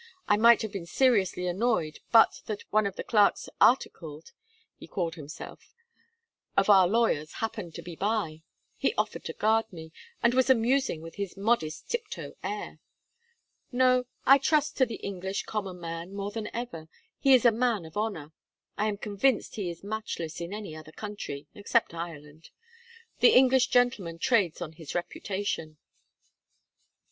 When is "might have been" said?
0.35-0.87